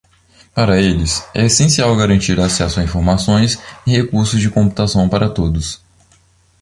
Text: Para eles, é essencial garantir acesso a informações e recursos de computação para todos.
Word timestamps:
Para 0.55 0.79
eles, 0.81 1.23
é 1.31 1.45
essencial 1.45 1.95
garantir 1.95 2.39
acesso 2.39 2.79
a 2.79 2.83
informações 2.83 3.59
e 3.85 3.91
recursos 3.91 4.39
de 4.41 4.49
computação 4.49 5.07
para 5.07 5.29
todos. 5.29 5.79